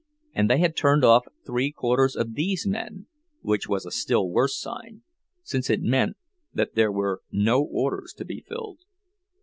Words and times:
And 0.33 0.49
they 0.49 0.57
had 0.57 0.75
turned 0.75 1.05
off 1.05 1.27
three 1.45 1.71
quarters 1.71 2.15
of 2.15 2.33
these 2.33 2.65
men, 2.65 3.05
which 3.43 3.69
was 3.69 3.85
a 3.85 3.91
still 3.91 4.27
worse 4.31 4.59
sign, 4.59 5.03
since 5.43 5.69
it 5.69 5.83
meant 5.83 6.17
that 6.51 6.73
there 6.73 6.91
were 6.91 7.21
no 7.31 7.61
orders 7.61 8.11
to 8.17 8.25
be 8.25 8.43
filled. 8.49 8.79